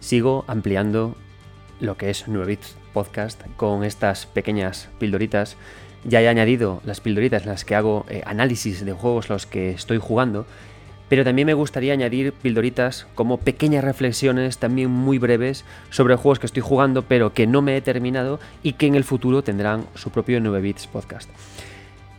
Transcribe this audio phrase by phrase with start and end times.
[0.00, 1.16] Sigo ampliando
[1.80, 2.58] lo que es 9
[2.92, 5.56] Podcast con estas pequeñas pildoritas.
[6.04, 9.70] Ya he añadido las pildoritas en las que hago eh, análisis de juegos los que
[9.70, 10.46] estoy jugando,
[11.08, 16.46] pero también me gustaría añadir pildoritas como pequeñas reflexiones también muy breves sobre juegos que
[16.46, 20.10] estoy jugando pero que no me he terminado y que en el futuro tendrán su
[20.10, 21.30] propio 9 Bits Podcast.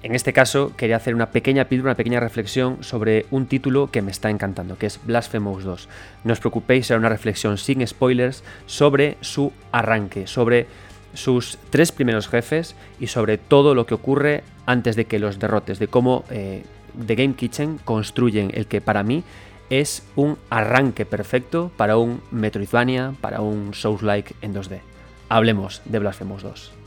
[0.02, 4.02] En este caso, quería hacer una pequeña píldora, una pequeña reflexión sobre un título que
[4.02, 5.89] me está encantando, que es Blasphemous 2.
[6.23, 10.67] No os preocupéis, será una reflexión sin spoilers sobre su arranque, sobre
[11.13, 15.80] sus tres primeros jefes y sobre todo lo que ocurre antes de que los derrotes,
[15.80, 16.63] de cómo eh,
[17.05, 19.23] The Game Kitchen construyen el que para mí
[19.70, 24.80] es un arranque perfecto para un Metroidvania, para un Souls-like en 2D.
[25.27, 26.78] Hablemos de Blasphemous 2.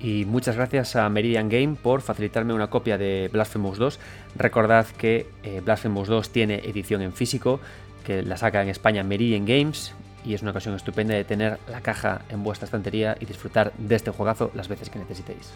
[0.00, 3.98] Y muchas gracias a Meridian Game por facilitarme una copia de Blasphemous 2.
[4.36, 7.58] Recordad que eh, Blasphemous 2 tiene edición en físico,
[8.04, 11.80] que la saca en España Meridian Games y es una ocasión estupenda de tener la
[11.80, 15.52] caja en vuestra estantería y disfrutar de este juegazo las veces que necesitéis.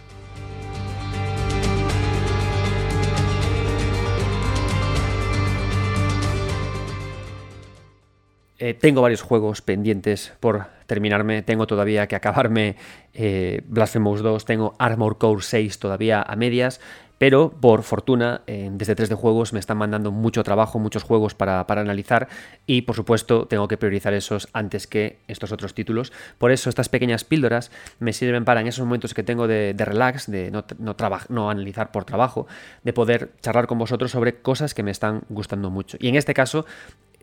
[8.59, 11.41] Eh, tengo varios juegos pendientes por terminarme.
[11.41, 12.77] Tengo todavía que acabarme
[13.15, 14.45] eh, Blasphemous 2.
[14.45, 16.81] Tengo Armor Core 6 todavía a medias.
[17.23, 21.61] Pero por fortuna, desde 3 de juegos me están mandando mucho trabajo, muchos juegos para,
[21.69, 22.27] analizar.
[22.67, 26.13] Y por supuesto, tengo que priorizar esos antes que estos otros títulos.
[26.39, 27.71] Por eso, estas pequeñas píldoras
[28.01, 30.97] me sirven para en esos momentos que tengo de, relax, de no, no,
[31.29, 32.49] no analizar por trabajo,
[32.83, 35.99] de poder charlar con vosotros sobre cosas que me están gustando mucho.
[36.01, 36.67] Y en este caso,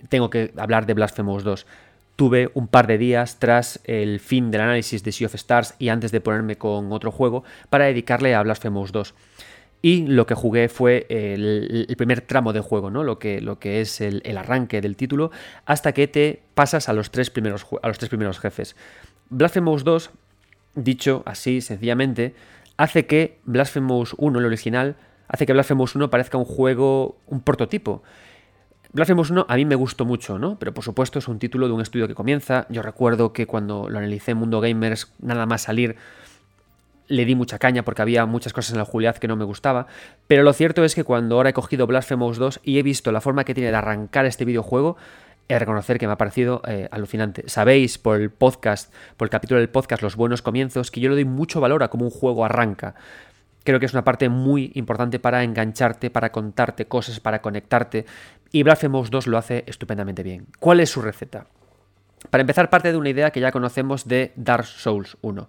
[0.07, 1.65] tengo que hablar de Blasphemous 2.
[2.19, 5.87] Tuve un par de días tras el fin del análisis de Sea of Stars y
[5.87, 9.15] antes de ponerme con otro juego para dedicarle a Blasphemous 2.
[9.81, 13.05] Y lo que jugué fue el, primer tramo de juego, ¿no?
[13.05, 15.31] Lo que, lo que es el, arranque del título,
[15.65, 18.75] hasta que te pasas a los tres primeros, a los tres primeros jefes.
[19.29, 20.09] Blasphemous 2,
[20.75, 22.35] dicho así sencillamente,
[22.75, 24.97] hace que Blasphemous 1, el original,
[25.29, 28.03] hace que Blasphemous 1 parezca un juego, un prototipo.
[28.92, 30.58] Blasphemous 1 a mí me gustó mucho, ¿no?
[30.58, 32.66] Pero por supuesto es un título de un estudio que comienza.
[32.70, 35.95] Yo recuerdo que cuando lo analicé en Mundo Gamers, nada más salir,
[37.08, 39.86] le di mucha caña porque había muchas cosas en la Juliad que no me gustaba.
[40.26, 43.22] Pero lo cierto es que cuando ahora he cogido Blasphemous 2 y he visto la
[43.22, 44.98] forma que tiene de arrancar este videojuego,
[45.48, 47.44] he de reconocer que me ha parecido eh, alucinante.
[47.48, 51.16] Sabéis por el podcast, por el capítulo del podcast Los Buenos Comienzos, que yo le
[51.16, 52.95] doy mucho valor a cómo un juego arranca
[53.64, 58.06] creo que es una parte muy importante para engancharte, para contarte cosas, para conectarte.
[58.52, 60.48] Y Blasphemous 2 lo hace estupendamente bien.
[60.60, 61.48] ¿Cuál es su receta?
[62.30, 65.48] Para empezar, parte de una idea que ya conocemos de Dark Souls 1.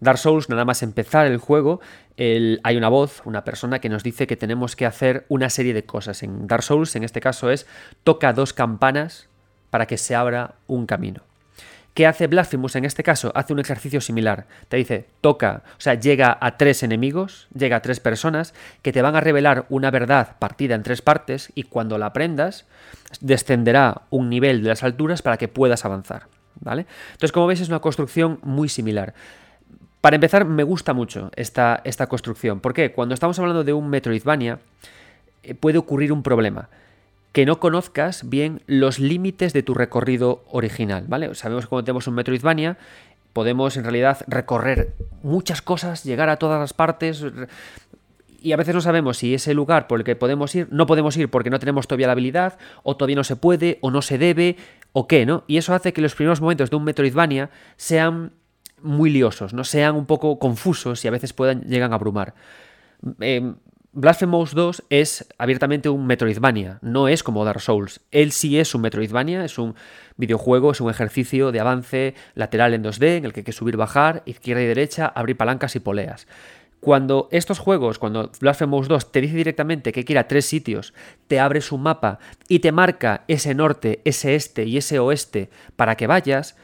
[0.00, 1.80] Dark Souls, nada más empezar el juego,
[2.18, 5.84] hay una voz, una persona que nos dice que tenemos que hacer una serie de
[5.84, 6.22] cosas.
[6.22, 7.66] En Dark Souls, en este caso, es
[8.02, 9.28] toca dos campanas
[9.70, 11.22] para que se abra un camino.
[11.94, 13.30] ¿Qué hace Blasphemous en este caso?
[13.36, 14.46] Hace un ejercicio similar.
[14.68, 19.00] Te dice, toca, o sea, llega a tres enemigos, llega a tres personas que te
[19.00, 22.66] van a revelar una verdad partida en tres partes y cuando la aprendas,
[23.20, 26.26] descenderá un nivel de las alturas para que puedas avanzar.
[26.60, 26.86] ¿Vale?
[27.12, 29.14] Entonces, como veis, es una construcción muy similar.
[30.00, 32.58] Para empezar, me gusta mucho esta, esta construcción.
[32.58, 32.90] ¿Por qué?
[32.90, 34.58] Cuando estamos hablando de un Metroidvania,
[35.44, 36.68] eh, puede ocurrir un problema
[37.34, 41.34] que no conozcas bien los límites de tu recorrido original, ¿vale?
[41.34, 42.78] Sabemos que cuando tenemos un Metroidvania
[43.32, 47.26] podemos en realidad recorrer muchas cosas, llegar a todas las partes
[48.40, 51.16] y a veces no sabemos si ese lugar por el que podemos ir, no podemos
[51.16, 54.16] ir porque no tenemos todavía la habilidad, o todavía no se puede, o no se
[54.16, 54.56] debe,
[54.92, 55.42] o qué, ¿no?
[55.48, 58.30] Y eso hace que los primeros momentos de un Metroidvania sean
[58.80, 59.64] muy liosos, ¿no?
[59.64, 62.34] Sean un poco confusos y a veces puedan, llegan a abrumar.
[63.18, 63.54] Eh,
[63.96, 68.00] Blasphemous 2 es abiertamente un Metroidvania, no es como Dark Souls.
[68.10, 69.76] Él sí es un Metroidvania, es un
[70.16, 73.76] videojuego, es un ejercicio de avance lateral en 2D en el que hay que subir,
[73.76, 76.26] bajar, izquierda y derecha, abrir palancas y poleas.
[76.80, 80.92] Cuando estos juegos, cuando Blasphemous 2 te dice directamente que quiera tres sitios,
[81.28, 82.18] te abre su mapa
[82.48, 86.56] y te marca ese norte, ese este y ese oeste para que vayas,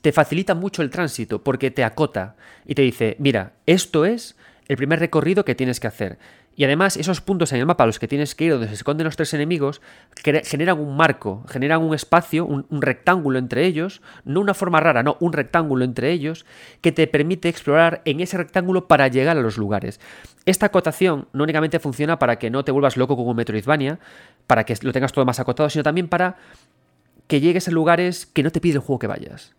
[0.00, 2.34] te facilita mucho el tránsito porque te acota
[2.66, 6.18] y te dice, mira, esto es el primer recorrido que tienes que hacer.
[6.56, 8.74] Y además, esos puntos en el mapa a los que tienes que ir, donde se
[8.74, 9.80] esconden los tres enemigos,
[10.44, 15.16] generan un marco, generan un espacio, un, rectángulo entre ellos, no una forma rara, no,
[15.20, 16.46] un rectángulo entre ellos,
[16.80, 20.00] que te permite explorar en ese rectángulo para llegar a los lugares.
[20.46, 23.98] Esta acotación no únicamente funciona para que no te vuelvas loco con un Metroidvania,
[24.46, 26.36] para que lo tengas todo más acotado, sino también para
[27.26, 29.54] que llegues a lugares que no te pide el juego que vayas.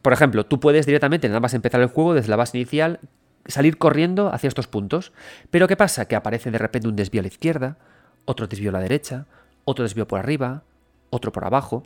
[0.00, 3.00] Por ejemplo, tú puedes directamente, nada más empezar el juego desde la base inicial,
[3.48, 5.12] salir corriendo hacia estos puntos.
[5.50, 6.06] Pero ¿qué pasa?
[6.06, 7.76] Que aparece de repente un desvío a la izquierda,
[8.24, 9.26] otro desvío a la derecha,
[9.64, 10.62] otro desvío por arriba,
[11.10, 11.84] otro por abajo.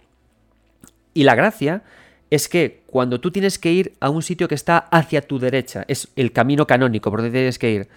[1.14, 1.82] Y la gracia
[2.30, 5.84] es que cuando tú tienes que ir a un sitio que está hacia tu derecha,
[5.86, 7.88] es el camino canónico por donde tienes que ir,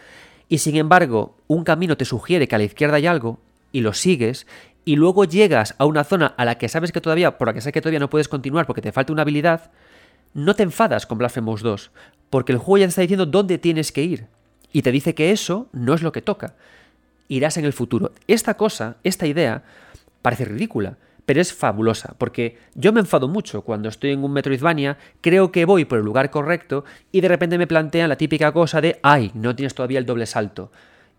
[0.49, 3.39] y sin embargo un camino te sugiere que a la izquierda hay algo,
[3.71, 4.45] y lo sigues,
[4.83, 7.61] y luego llegas a una zona a la que sabes que todavía, por la que
[7.61, 9.71] sabes que todavía no puedes continuar porque te falta una habilidad,
[10.35, 11.91] no te enfadas con Blasphemous 2,
[12.29, 14.27] porque el juego ya te está diciendo dónde tienes que ir,
[14.71, 16.53] y te dice que eso no es lo que toca.
[17.29, 18.11] Irás en el futuro.
[18.27, 19.63] Esta cosa, esta idea,
[20.21, 24.97] parece ridícula, pero es fabulosa, porque yo me enfado mucho cuando estoy en un Metroidvania,
[25.21, 28.81] creo que voy por el lugar correcto y de repente me plantean la típica cosa
[28.81, 30.69] de, ay, no tienes todavía el doble salto.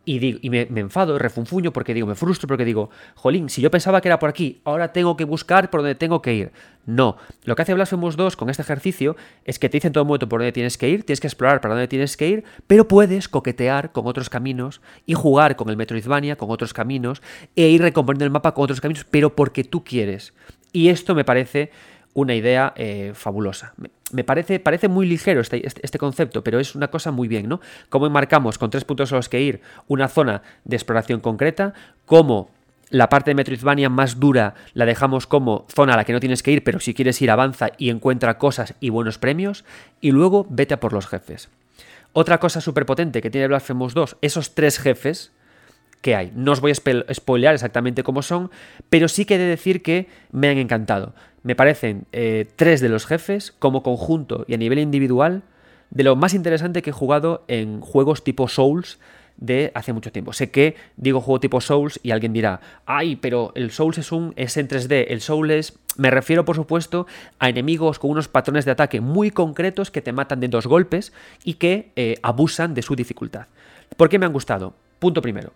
[0.08, 3.72] Y, digo, y me, enfado, refunfuño porque digo, me frustro porque digo, jolín, si yo
[3.72, 6.52] pensaba que era por aquí, ahora tengo que buscar por donde tengo que ir.
[6.86, 10.04] No, lo que hace Blasphemous 2 con este ejercicio es que te dice en todo
[10.04, 12.86] momento por dónde tienes que ir, tienes que explorar para dónde tienes que ir, pero
[12.86, 17.20] puedes coquetear con otros caminos y jugar con el Metroidvania, con otros caminos,
[17.56, 20.34] e ir recomponiendo el mapa con otros caminos, pero porque tú quieres.
[20.72, 21.72] Y esto me parece
[22.14, 23.74] una idea eh, fabulosa.
[24.12, 27.48] Me parece, parece muy ligero este, este, este, concepto, pero es una cosa muy bien,
[27.48, 27.60] ¿no?
[27.88, 31.74] Cómo enmarcamos con tres puntos a los que ir una zona de exploración concreta,
[32.04, 32.50] cómo
[32.88, 36.42] la parte de Metroidvania más dura la dejamos como zona a la que no tienes
[36.42, 39.64] que ir, pero si quieres ir avanza y encuentra cosas y buenos premios,
[40.00, 41.48] y luego vete a por los jefes.
[42.12, 45.32] Otra cosa súper potente que tiene Blasphemous 2, esos tres jefes,
[46.00, 46.32] que hay.
[46.34, 48.50] No os voy a spoilear exactamente cómo son,
[48.88, 51.14] pero sí que he de decir que me han encantado.
[51.46, 55.44] Me parecen eh, tres de los jefes, como conjunto y a nivel individual,
[55.90, 58.98] de lo más interesante que he jugado en juegos tipo Souls
[59.36, 60.32] de hace mucho tiempo.
[60.32, 64.32] Sé que digo juego tipo Souls y alguien dirá, ay, pero el Souls es un
[64.34, 67.06] es en 3D, el Souls es me refiero por supuesto
[67.38, 71.12] a enemigos con unos patrones de ataque muy concretos que te matan de dos golpes
[71.44, 73.46] y que eh, abusan de su dificultad.
[73.96, 74.74] ¿Por qué me han gustado?
[74.98, 75.52] Punto primero.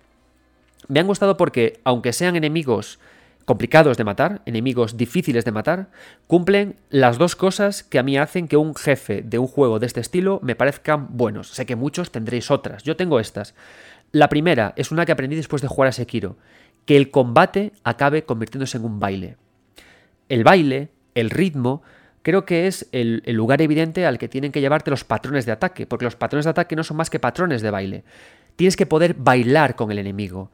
[0.86, 3.00] Me han gustado porque, aunque sean enemigos
[3.50, 5.90] complicados de matar, enemigos difíciles de matar,
[6.28, 9.86] cumplen las dos cosas que a mí hacen que un jefe de un juego de
[9.86, 11.48] este estilo me parezcan buenos.
[11.48, 13.56] Sé que muchos tendréis otras, yo tengo estas.
[14.12, 16.36] La primera es una que aprendí después de jugar a Sekiro,
[16.84, 19.36] que el combate acabe convirtiéndose en un baile.
[20.28, 21.82] El baile, el ritmo,
[22.22, 25.50] creo que es el, el, lugar evidente al que tienen que llevarte los patrones de
[25.50, 28.04] ataque, porque los patrones de ataque no son más que patrones de baile.
[28.54, 30.52] Tienes que poder bailar con el enemigo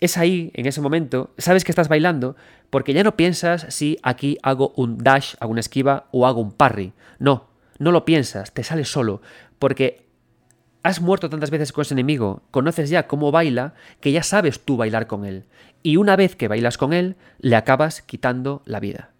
[0.00, 2.36] es ahí, en ese momento, sabes que estás bailando
[2.70, 6.52] porque ya no piensas si aquí hago un dash, hago una esquiva o hago un
[6.52, 6.92] parry.
[7.18, 7.48] No,
[7.78, 9.22] no lo piensas, te sale solo,
[9.58, 10.04] porque
[10.82, 14.76] has muerto tantas veces con ese enemigo, conoces ya cómo baila, que ya sabes tú
[14.76, 15.44] bailar con él.
[15.82, 19.10] Y una vez que bailas con él, le acabas quitando la vida.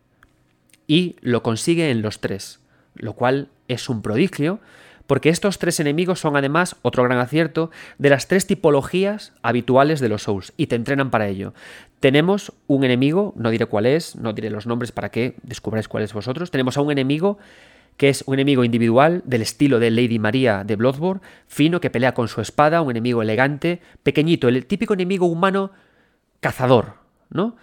[0.86, 2.60] Y lo consigue en los tres,
[2.94, 4.60] lo cual es un prodigio,
[5.06, 10.08] porque estos tres enemigos son además, otro gran acierto, de las tres tipologías habituales de
[10.08, 11.54] los Souls, y te entrenan para ello.
[12.00, 16.04] Tenemos un enemigo, no diré cuál es, no diré los nombres para que descubráis cuál
[16.04, 17.38] es vosotros, tenemos a un enemigo
[17.96, 22.12] que es un enemigo individual del estilo de Lady María de Bloodborne, fino, que pelea
[22.12, 25.70] con su espada, un enemigo elegante, pequeñito, el típico enemigo humano
[26.40, 26.94] cazador,
[27.30, 27.56] ¿no?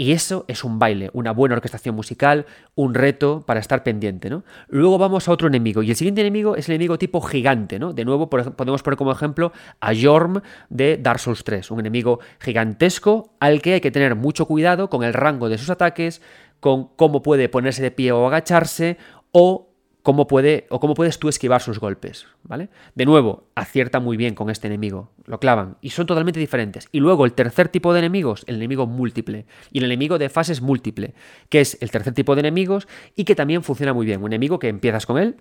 [0.00, 4.44] Y eso es un baile, una buena orquestación musical, un reto para estar pendiente, ¿no?
[4.68, 7.92] Luego vamos a otro enemigo, y el siguiente enemigo es el enemigo tipo gigante, ¿no?
[7.92, 10.40] De nuevo, podemos poner como ejemplo a Jorm
[10.70, 15.04] de Dark Souls 3, un enemigo gigantesco al que hay que tener mucho cuidado con
[15.04, 16.22] el rango de sus ataques,
[16.60, 18.96] con cómo puede ponerse de pie o agacharse,
[19.32, 19.69] o
[20.02, 22.68] cómo puede o cómo puedes tú esquivar sus golpes, ¿vale?
[22.94, 26.88] De nuevo, acierta muy bien con este enemigo, lo clavan y son totalmente diferentes.
[26.92, 30.62] Y luego el tercer tipo de enemigos, el enemigo múltiple y el enemigo de fases
[30.62, 31.14] múltiple,
[31.48, 34.58] que es el tercer tipo de enemigos y que también funciona muy bien, un enemigo
[34.58, 35.36] que empiezas con él,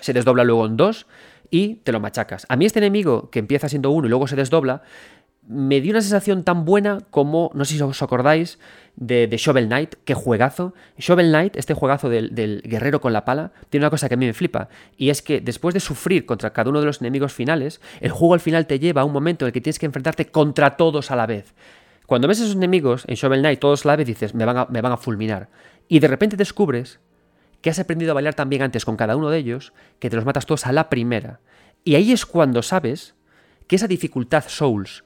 [0.00, 1.06] se desdobla luego en dos
[1.50, 2.46] y te lo machacas.
[2.48, 4.82] A mí este enemigo que empieza siendo uno y luego se desdobla
[5.46, 8.58] me dio una sensación tan buena como, no sé si os acordáis,
[8.96, 10.74] de, Shovel Knight, qué juegazo.
[10.98, 14.26] Shovel Knight, este juegazo del, guerrero con la pala, tiene una cosa que a mí
[14.26, 17.80] me flipa, y es que después de sufrir contra cada uno de los enemigos finales,
[18.00, 20.26] el juego al final te lleva a un momento en el que tienes que enfrentarte
[20.26, 21.54] contra todos a la vez.
[22.06, 24.58] Cuando ves a esos enemigos en Shovel Knight todos a la vez dices, me van
[24.58, 25.48] a, me van a fulminar.
[25.88, 27.00] Y de repente descubres
[27.60, 30.16] que has aprendido a bailar tan bien antes con cada uno de ellos que te
[30.16, 31.40] los matas todos a la primera.
[31.82, 33.14] Y ahí es cuando sabes
[33.66, 35.04] que esa dificultad Souls,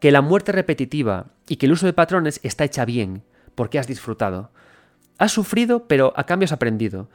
[0.00, 3.22] que la muerte repetitiva y que el uso de patrones está hecha bien,
[3.54, 4.50] porque has disfrutado.
[5.18, 7.08] Has sufrido, pero a cambio has aprendido.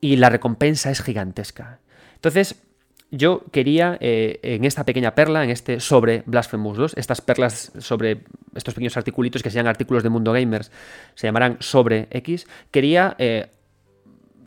[0.00, 1.80] Y la recompensa es gigantesca.
[2.14, 2.62] Entonces,
[3.10, 8.22] yo quería, eh, en esta pequeña perla, en este sobre Blasphemous 2, estas perlas sobre
[8.54, 10.70] estos pequeños articulitos que se llaman artículos de Mundo Gamers,
[11.14, 13.48] se llamarán sobre X, quería eh,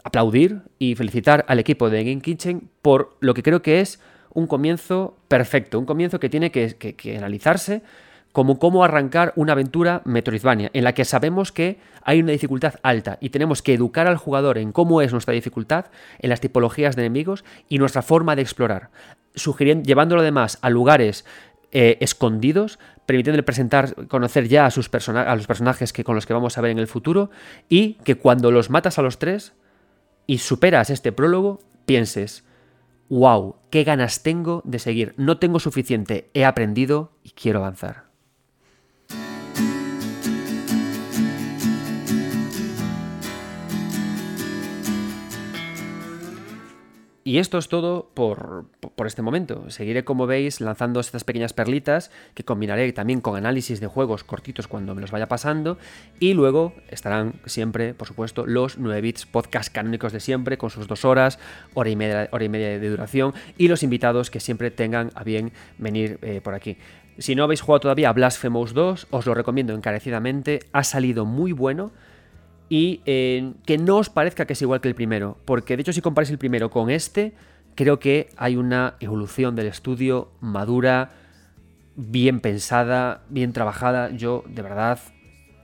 [0.03, 3.99] aplaudir y felicitar al equipo de Game Kitchen por lo que creo que es
[4.33, 7.81] un comienzo perfecto, un comienzo que tiene que, analizarse
[8.31, 13.19] como cómo arrancar una aventura Metroidvania, en la que sabemos que hay una dificultad alta
[13.21, 15.85] y tenemos que educar al jugador en cómo es nuestra dificultad,
[16.17, 18.89] en las tipologías de enemigos y nuestra forma de explorar,
[19.35, 21.25] sugiriendo, llevándolo además a lugares
[21.71, 26.33] eh, escondidos, permitiéndole presentar, conocer ya a, sus a los personajes que, con los que
[26.33, 27.29] vamos a ver en el futuro
[27.69, 29.53] y que cuando los matas a los tres
[30.25, 32.43] y superas este prólogo, pienses,
[33.09, 38.12] wow, qué ganas tengo de seguir, no tengo suficiente, he aprendido y quiero avanzar.
[47.25, 48.65] Y esto es todo por,
[49.05, 49.69] este momento.
[49.69, 54.67] Seguiré, como veis, lanzando estas pequeñas perlitas que combinaré también con análisis de juegos cortitos
[54.67, 55.77] cuando me los vaya pasando.
[56.19, 60.87] Y luego estarán siempre, por supuesto, los 9 bits podcast canónicos de siempre, con sus
[60.87, 61.39] dos horas,
[61.73, 65.23] hora y media, hora y media de duración, y los invitados que siempre tengan a
[65.23, 66.77] bien venir eh, por aquí.
[67.19, 70.61] Si no habéis jugado todavía a Blasphemous 2, os lo recomiendo encarecidamente.
[70.73, 71.91] Ha salido muy bueno
[72.73, 75.93] y eh, que no os parezca que es igual que el primero, porque de hecho
[75.93, 77.33] si comparáis el primero con este,
[77.75, 81.11] creo que hay una evolución del estudio madura,
[81.95, 84.09] bien pensada, bien trabajada.
[84.09, 84.97] Yo de verdad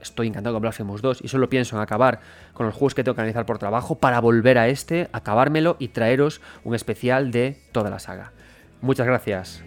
[0.00, 2.20] estoy encantado con Blasphemous 2 y solo pienso en acabar
[2.52, 5.88] con los juegos que tengo que analizar por trabajo para volver a este, acabármelo y
[5.88, 8.30] traeros un especial de toda la saga.
[8.82, 9.64] Muchas gracias